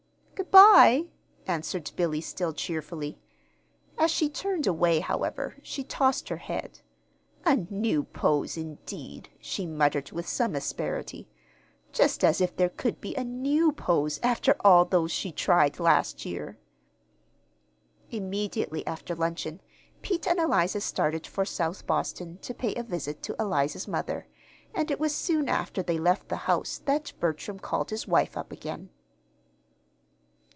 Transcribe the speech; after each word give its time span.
"Good 0.51 0.51
by," 0.51 1.05
answered 1.45 1.91
Billy, 1.95 2.19
still 2.19 2.51
cheerfully. 2.51 3.19
As 3.97 4.09
she 4.09 4.27
turned 4.27 4.65
away, 4.65 4.99
however, 4.99 5.55
she 5.61 5.83
tossed 5.83 6.29
her 6.29 6.37
head. 6.37 6.79
"A 7.45 7.57
new 7.69 8.05
pose, 8.05 8.57
indeed!" 8.57 9.29
she 9.39 9.67
muttered, 9.67 10.11
with 10.11 10.27
some 10.27 10.55
asperity. 10.55 11.29
"Just 11.93 12.23
as 12.23 12.41
if 12.41 12.55
there 12.55 12.69
could 12.69 12.99
be 12.99 13.13
a 13.15 13.23
new 13.23 13.71
pose 13.71 14.19
after 14.23 14.55
all 14.61 14.83
those 14.83 15.11
she 15.11 15.31
tried 15.31 15.79
last 15.79 16.25
year!" 16.25 16.57
Immediately 18.09 18.85
after 18.87 19.13
luncheon 19.15 19.61
Pete 20.01 20.25
and 20.27 20.39
Eliza 20.39 20.81
started 20.81 21.27
for 21.27 21.45
South 21.45 21.85
Boston 21.85 22.39
to 22.41 22.53
pay 22.55 22.73
a 22.73 22.81
visit 22.83 23.21
to 23.21 23.35
Eliza's 23.39 23.87
mother, 23.87 24.27
and 24.73 24.89
it 24.89 24.99
was 24.99 25.13
soon 25.15 25.47
after 25.47 25.83
they 25.83 25.99
left 25.99 26.29
the 26.29 26.35
house 26.47 26.79
that 26.85 27.13
Bertram 27.19 27.59
called 27.59 27.91
his 27.91 28.07
wife 28.07 28.35
up 28.35 28.51
again. 28.51 28.89